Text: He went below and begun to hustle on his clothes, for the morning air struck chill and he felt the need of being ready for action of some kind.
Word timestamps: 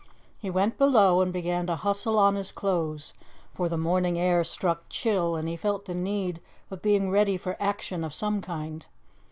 He 0.39 0.49
went 0.49 0.79
below 0.79 1.21
and 1.21 1.31
begun 1.31 1.67
to 1.67 1.75
hustle 1.75 2.17
on 2.17 2.33
his 2.33 2.51
clothes, 2.51 3.13
for 3.53 3.69
the 3.69 3.77
morning 3.77 4.17
air 4.17 4.43
struck 4.43 4.89
chill 4.89 5.35
and 5.35 5.47
he 5.47 5.55
felt 5.55 5.85
the 5.85 5.93
need 5.93 6.41
of 6.71 6.81
being 6.81 7.11
ready 7.11 7.37
for 7.37 7.55
action 7.59 8.03
of 8.03 8.11
some 8.11 8.41
kind. 8.41 8.87